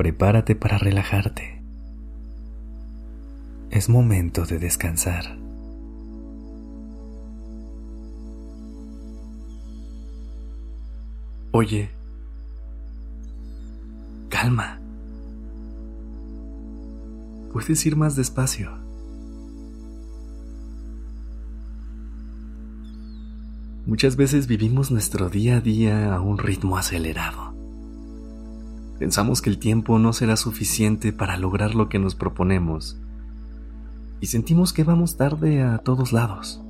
Prepárate 0.00 0.56
para 0.56 0.78
relajarte. 0.78 1.62
Es 3.68 3.90
momento 3.90 4.46
de 4.46 4.58
descansar. 4.58 5.36
Oye, 11.50 11.90
calma. 14.30 14.80
Puedes 17.52 17.84
ir 17.84 17.94
más 17.94 18.16
despacio. 18.16 18.70
Muchas 23.84 24.16
veces 24.16 24.46
vivimos 24.46 24.90
nuestro 24.90 25.28
día 25.28 25.58
a 25.58 25.60
día 25.60 26.14
a 26.14 26.22
un 26.22 26.38
ritmo 26.38 26.78
acelerado. 26.78 27.59
Pensamos 29.00 29.40
que 29.40 29.48
el 29.48 29.58
tiempo 29.58 29.98
no 29.98 30.12
será 30.12 30.36
suficiente 30.36 31.14
para 31.14 31.38
lograr 31.38 31.74
lo 31.74 31.88
que 31.88 31.98
nos 31.98 32.14
proponemos 32.14 32.98
y 34.20 34.26
sentimos 34.26 34.74
que 34.74 34.84
vamos 34.84 35.16
tarde 35.16 35.62
a 35.62 35.78
todos 35.78 36.12
lados. 36.12 36.60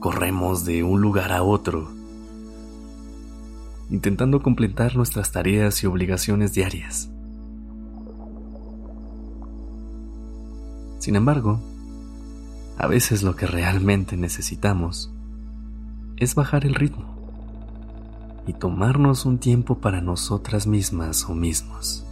Corremos 0.00 0.66
de 0.66 0.84
un 0.84 1.00
lugar 1.00 1.32
a 1.32 1.42
otro, 1.42 1.90
intentando 3.88 4.42
completar 4.42 4.96
nuestras 4.96 5.32
tareas 5.32 5.82
y 5.82 5.86
obligaciones 5.86 6.52
diarias. 6.52 7.08
Sin 10.98 11.16
embargo, 11.16 11.58
a 12.76 12.86
veces 12.86 13.22
lo 13.22 13.34
que 13.34 13.46
realmente 13.46 14.18
necesitamos 14.18 15.10
es 16.18 16.34
bajar 16.34 16.66
el 16.66 16.74
ritmo 16.74 17.19
y 18.46 18.52
tomarnos 18.52 19.26
un 19.26 19.38
tiempo 19.38 19.78
para 19.78 20.00
nosotras 20.00 20.66
mismas 20.66 21.28
o 21.28 21.34
mismos. 21.34 22.06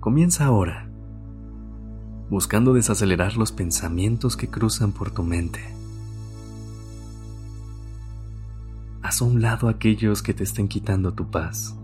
Comienza 0.00 0.46
ahora, 0.46 0.88
buscando 2.30 2.72
desacelerar 2.72 3.36
los 3.36 3.52
pensamientos 3.52 4.36
que 4.36 4.48
cruzan 4.48 4.92
por 4.92 5.10
tu 5.10 5.22
mente. 5.22 5.60
Haz 9.02 9.22
a 9.22 9.24
un 9.24 9.42
lado 9.42 9.68
aquellos 9.68 10.22
que 10.22 10.34
te 10.34 10.44
estén 10.44 10.68
quitando 10.68 11.12
tu 11.12 11.30
paz. 11.30 11.74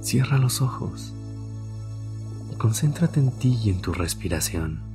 Cierra 0.00 0.38
los 0.38 0.62
ojos 0.62 1.14
concéntrate 2.58 3.20
en 3.20 3.30
ti 3.30 3.56
y 3.64 3.70
en 3.70 3.80
tu 3.80 3.92
respiración. 3.92 4.87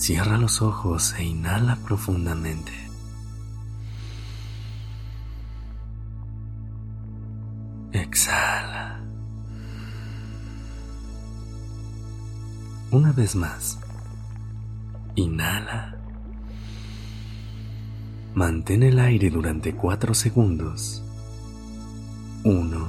Cierra 0.00 0.38
los 0.38 0.62
ojos 0.62 1.14
e 1.18 1.24
inhala 1.24 1.76
profundamente. 1.76 2.72
Exhala. 7.92 8.98
Una 12.90 13.12
vez 13.12 13.36
más. 13.36 13.78
Inhala. 15.16 15.94
Mantén 18.34 18.82
el 18.82 18.98
aire 19.00 19.28
durante 19.28 19.74
4 19.74 20.14
segundos. 20.14 21.02
1, 22.44 22.88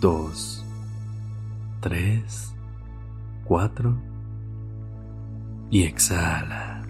2, 0.00 0.64
3, 1.82 2.54
4 3.44 4.13
y 5.74 5.82
exhala. 5.82 6.82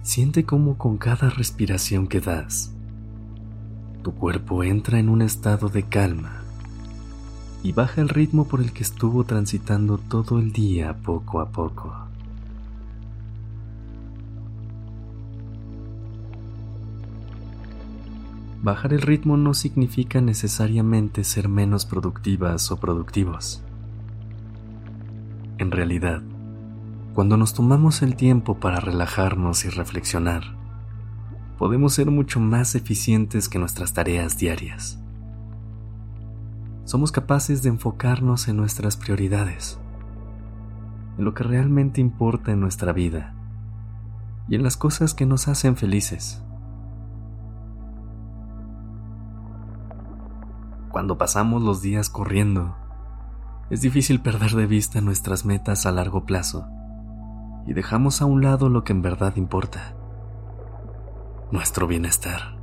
Siente 0.00 0.46
cómo 0.46 0.78
con 0.78 0.96
cada 0.96 1.28
respiración 1.28 2.06
que 2.06 2.20
das, 2.20 2.72
tu 4.02 4.14
cuerpo 4.14 4.64
entra 4.64 4.98
en 4.98 5.10
un 5.10 5.20
estado 5.20 5.68
de 5.68 5.82
calma 5.82 6.40
y 7.62 7.72
baja 7.72 8.00
el 8.00 8.08
ritmo 8.08 8.48
por 8.48 8.62
el 8.62 8.72
que 8.72 8.82
estuvo 8.82 9.24
transitando 9.24 9.98
todo 9.98 10.38
el 10.38 10.50
día 10.50 10.94
poco 10.94 11.38
a 11.40 11.50
poco. 11.50 12.07
Bajar 18.62 18.92
el 18.92 19.02
ritmo 19.02 19.36
no 19.36 19.54
significa 19.54 20.20
necesariamente 20.20 21.24
ser 21.24 21.48
menos 21.48 21.86
productivas 21.86 22.70
o 22.70 22.76
productivos. 22.78 23.62
En 25.58 25.70
realidad, 25.70 26.22
cuando 27.14 27.36
nos 27.36 27.54
tomamos 27.54 28.02
el 28.02 28.16
tiempo 28.16 28.58
para 28.58 28.80
relajarnos 28.80 29.64
y 29.64 29.68
reflexionar, 29.68 30.42
podemos 31.58 31.94
ser 31.94 32.10
mucho 32.10 32.40
más 32.40 32.74
eficientes 32.74 33.48
que 33.48 33.58
nuestras 33.58 33.92
tareas 33.92 34.38
diarias 34.38 34.98
somos 36.88 37.12
capaces 37.12 37.62
de 37.62 37.68
enfocarnos 37.68 38.48
en 38.48 38.56
nuestras 38.56 38.96
prioridades, 38.96 39.78
en 41.18 41.26
lo 41.26 41.34
que 41.34 41.44
realmente 41.44 42.00
importa 42.00 42.50
en 42.50 42.60
nuestra 42.60 42.94
vida 42.94 43.34
y 44.48 44.54
en 44.54 44.62
las 44.62 44.78
cosas 44.78 45.12
que 45.12 45.26
nos 45.26 45.48
hacen 45.48 45.76
felices. 45.76 46.42
Cuando 50.98 51.16
pasamos 51.16 51.62
los 51.62 51.80
días 51.80 52.10
corriendo, 52.10 52.74
es 53.70 53.80
difícil 53.82 54.20
perder 54.20 54.50
de 54.50 54.66
vista 54.66 55.00
nuestras 55.00 55.44
metas 55.44 55.86
a 55.86 55.92
largo 55.92 56.26
plazo 56.26 56.66
y 57.68 57.72
dejamos 57.72 58.20
a 58.20 58.24
un 58.24 58.42
lado 58.42 58.68
lo 58.68 58.82
que 58.82 58.94
en 58.94 59.00
verdad 59.00 59.36
importa, 59.36 59.94
nuestro 61.52 61.86
bienestar. 61.86 62.58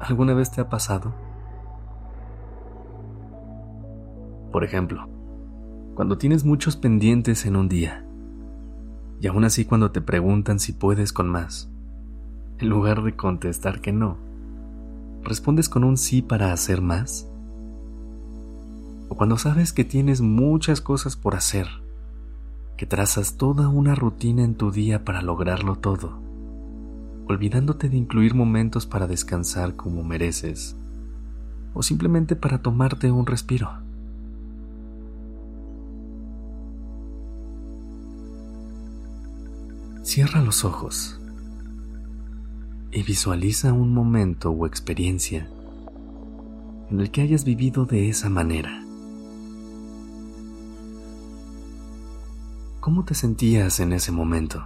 ¿Alguna 0.00 0.32
vez 0.32 0.50
te 0.50 0.62
ha 0.62 0.70
pasado? 0.70 1.12
Por 4.52 4.64
ejemplo, 4.64 5.06
cuando 5.94 6.16
tienes 6.16 6.46
muchos 6.46 6.78
pendientes 6.78 7.44
en 7.44 7.56
un 7.56 7.68
día, 7.68 8.06
y 9.20 9.26
aún 9.26 9.44
así 9.44 9.66
cuando 9.66 9.90
te 9.90 10.00
preguntan 10.00 10.60
si 10.60 10.72
puedes 10.72 11.12
con 11.12 11.28
más, 11.28 11.70
en 12.58 12.68
lugar 12.68 13.02
de 13.02 13.16
contestar 13.16 13.80
que 13.80 13.92
no, 13.92 14.16
respondes 15.22 15.68
con 15.68 15.84
un 15.84 15.96
sí 15.96 16.22
para 16.22 16.52
hacer 16.52 16.80
más. 16.80 17.28
O 19.08 19.16
cuando 19.16 19.38
sabes 19.38 19.72
que 19.72 19.84
tienes 19.84 20.20
muchas 20.20 20.80
cosas 20.80 21.16
por 21.16 21.34
hacer, 21.34 21.68
que 22.76 22.86
trazas 22.86 23.36
toda 23.36 23.68
una 23.68 23.94
rutina 23.94 24.44
en 24.44 24.54
tu 24.54 24.70
día 24.70 25.04
para 25.04 25.22
lograrlo 25.22 25.76
todo 25.76 26.26
olvidándote 27.28 27.88
de 27.88 27.96
incluir 27.96 28.34
momentos 28.34 28.86
para 28.86 29.06
descansar 29.06 29.74
como 29.74 30.04
mereces, 30.04 30.76
o 31.74 31.82
simplemente 31.82 32.36
para 32.36 32.58
tomarte 32.58 33.10
un 33.10 33.26
respiro. 33.26 33.70
Cierra 40.02 40.40
los 40.40 40.64
ojos 40.64 41.20
y 42.96 43.02
visualiza 43.02 43.74
un 43.74 43.92
momento 43.92 44.50
o 44.50 44.64
experiencia 44.64 45.50
en 46.90 46.98
el 46.98 47.10
que 47.10 47.20
hayas 47.20 47.44
vivido 47.44 47.84
de 47.84 48.08
esa 48.08 48.30
manera. 48.30 48.82
¿Cómo 52.80 53.04
te 53.04 53.12
sentías 53.12 53.80
en 53.80 53.92
ese 53.92 54.12
momento? 54.12 54.64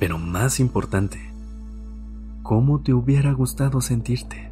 Pero 0.00 0.18
más 0.18 0.58
importante, 0.58 1.20
¿cómo 2.42 2.80
te 2.80 2.92
hubiera 2.92 3.30
gustado 3.34 3.80
sentirte? 3.80 4.50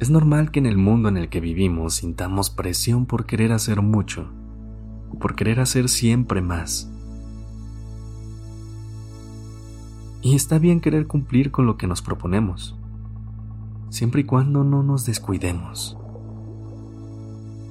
Es 0.00 0.08
normal 0.08 0.50
que 0.50 0.60
en 0.60 0.64
el 0.64 0.78
mundo 0.78 1.10
en 1.10 1.18
el 1.18 1.28
que 1.28 1.40
vivimos 1.40 1.96
sintamos 1.96 2.48
presión 2.48 3.04
por 3.04 3.26
querer 3.26 3.52
hacer 3.52 3.82
mucho, 3.82 4.30
por 5.20 5.36
querer 5.36 5.60
hacer 5.60 5.90
siempre 5.90 6.40
más. 6.40 6.90
Y 10.22 10.36
está 10.36 10.58
bien 10.58 10.80
querer 10.80 11.06
cumplir 11.06 11.50
con 11.50 11.66
lo 11.66 11.76
que 11.76 11.86
nos 11.86 12.00
proponemos, 12.00 12.78
siempre 13.90 14.22
y 14.22 14.24
cuando 14.24 14.64
no 14.64 14.82
nos 14.82 15.04
descuidemos. 15.04 15.98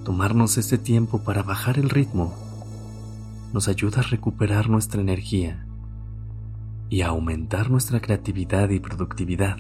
Tomarnos 0.06 0.60
este 0.60 0.78
tiempo 0.78 1.24
para 1.24 1.42
bajar 1.42 1.80
el 1.80 1.90
ritmo 1.90 2.36
nos 3.54 3.68
ayuda 3.68 4.02
a 4.02 4.04
recuperar 4.04 4.70
nuestra 4.70 5.02
energía 5.02 5.66
y 6.90 7.02
a 7.02 7.08
aumentar 7.08 7.72
nuestra 7.72 8.00
creatividad 8.00 8.70
y 8.70 8.80
productividad 8.80 9.58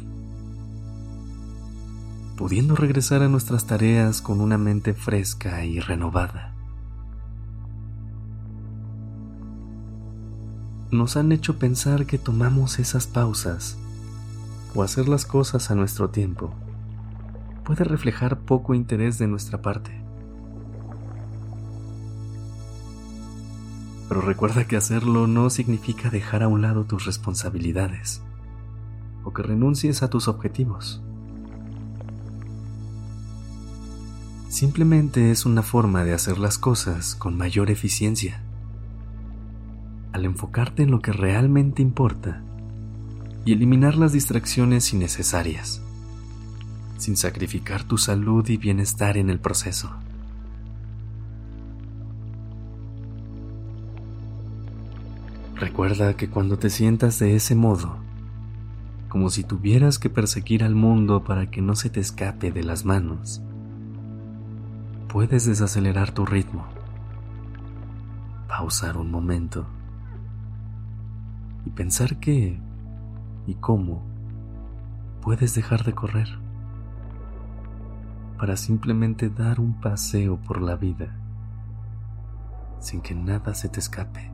pudiendo 2.39 2.73
regresar 2.73 3.21
a 3.21 3.27
nuestras 3.27 3.65
tareas 3.67 4.21
con 4.21 4.39
una 4.39 4.57
mente 4.57 4.93
fresca 4.93 5.65
y 5.65 5.81
renovada. 5.81 6.53
Nos 10.89 11.17
han 11.17 11.33
hecho 11.33 11.59
pensar 11.59 12.05
que 12.05 12.17
tomamos 12.17 12.79
esas 12.79 13.07
pausas 13.07 13.77
o 14.73 14.83
hacer 14.83 15.09
las 15.09 15.25
cosas 15.25 15.69
a 15.69 15.75
nuestro 15.75 16.11
tiempo 16.11 16.53
puede 17.65 17.83
reflejar 17.83 18.39
poco 18.39 18.73
interés 18.73 19.19
de 19.19 19.27
nuestra 19.27 19.61
parte. 19.61 20.01
Pero 24.07 24.21
recuerda 24.21 24.65
que 24.65 24.77
hacerlo 24.77 25.27
no 25.27 25.49
significa 25.49 26.09
dejar 26.09 26.43
a 26.43 26.47
un 26.47 26.61
lado 26.61 26.85
tus 26.85 27.05
responsabilidades 27.05 28.23
o 29.25 29.33
que 29.33 29.43
renuncies 29.43 30.03
a 30.03 30.09
tus 30.09 30.29
objetivos. 30.29 31.03
Simplemente 34.49 35.29
es 35.29 35.45
una 35.45 35.61
forma 35.61 36.03
de 36.03 36.11
hacer 36.11 36.39
las 36.39 36.57
cosas 36.57 37.13
con 37.13 37.37
mayor 37.37 37.69
eficiencia. 37.69 38.41
Al 40.11 40.25
enfocarte 40.25 40.81
en 40.81 40.89
lo 40.89 41.03
que 41.03 41.11
realmente 41.11 41.83
importa 41.83 42.41
y 43.45 43.53
eliminar 43.53 43.95
las 43.95 44.11
distracciones 44.11 44.91
innecesarias, 44.91 45.83
sin 46.97 47.15
sacrificar 47.15 47.83
tu 47.83 47.99
salud 47.99 48.49
y 48.49 48.57
bienestar 48.57 49.17
en 49.17 49.29
el 49.29 49.39
proceso. 49.39 49.91
Recuerda 55.57 56.17
que 56.17 56.27
cuando 56.27 56.57
te 56.57 56.71
sientas 56.71 57.19
de 57.19 57.35
ese 57.35 57.53
modo, 57.53 57.97
como 59.09 59.29
si 59.29 59.43
tuvieras 59.43 59.99
que 59.99 60.09
perseguir 60.09 60.63
al 60.63 60.73
mundo 60.73 61.23
para 61.23 61.51
que 61.51 61.61
no 61.61 61.75
se 61.75 61.91
te 61.91 61.99
escape 61.99 62.51
de 62.51 62.63
las 62.63 62.83
manos, 62.83 63.43
puedes 65.09 65.45
desacelerar 65.45 66.11
tu 66.11 66.23
ritmo, 66.23 66.65
pausar 68.47 68.95
un 68.95 69.09
momento 69.09 69.65
y 71.65 71.71
pensar 71.71 72.17
qué 72.17 72.59
y 73.47 73.55
cómo 73.55 74.03
puedes 75.21 75.55
dejar 75.55 75.83
de 75.83 75.93
correr 75.93 76.27
para 78.37 78.55
simplemente 78.55 79.29
dar 79.29 79.59
un 79.59 79.81
paseo 79.81 80.37
por 80.37 80.61
la 80.61 80.75
vida 80.75 81.07
sin 82.79 83.01
que 83.01 83.15
nada 83.15 83.55
se 83.55 83.67
te 83.67 83.79
escape. 83.79 84.31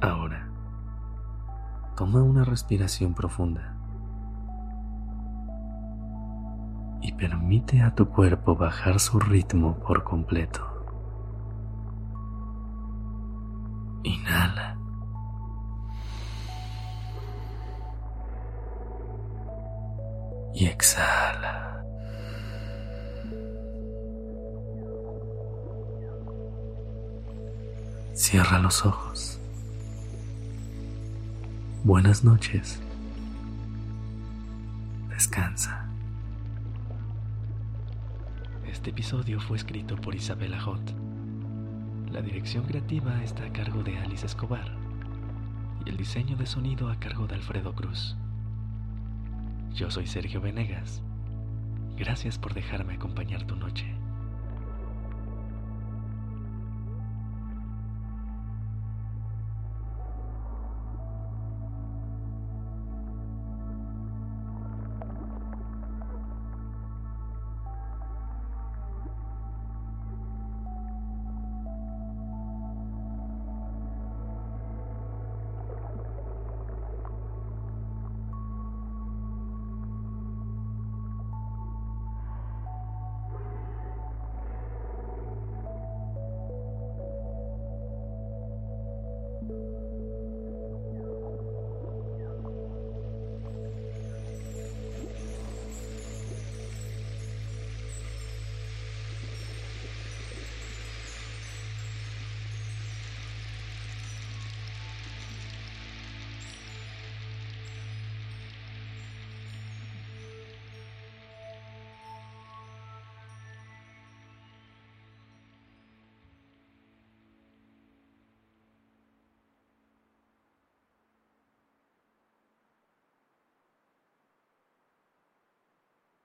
Ahora, 0.00 0.48
toma 1.96 2.22
una 2.22 2.44
respiración 2.44 3.12
profunda. 3.12 3.77
Permite 7.18 7.82
a 7.82 7.92
tu 7.94 8.08
cuerpo 8.08 8.54
bajar 8.54 9.00
su 9.00 9.18
ritmo 9.18 9.76
por 9.80 10.04
completo. 10.04 10.62
Inhala. 14.04 14.78
Y 20.54 20.66
exhala. 20.66 21.84
Cierra 28.14 28.60
los 28.60 28.86
ojos. 28.86 29.40
Buenas 31.82 32.22
noches. 32.22 32.80
Descansa. 35.08 35.87
Este 38.88 39.02
episodio 39.02 39.38
fue 39.38 39.58
escrito 39.58 39.96
por 39.96 40.14
Isabela 40.14 40.58
Hot. 40.62 40.80
La 42.10 42.22
dirección 42.22 42.64
creativa 42.64 43.22
está 43.22 43.44
a 43.44 43.52
cargo 43.52 43.82
de 43.82 43.98
Alice 43.98 44.24
Escobar 44.24 44.66
y 45.84 45.90
el 45.90 45.98
diseño 45.98 46.38
de 46.38 46.46
sonido 46.46 46.88
a 46.88 46.98
cargo 46.98 47.26
de 47.26 47.34
Alfredo 47.34 47.74
Cruz. 47.74 48.16
Yo 49.74 49.90
soy 49.90 50.06
Sergio 50.06 50.40
Venegas. 50.40 51.02
Gracias 51.98 52.38
por 52.38 52.54
dejarme 52.54 52.94
acompañar 52.94 53.46
tu 53.46 53.56
noche. 53.56 53.97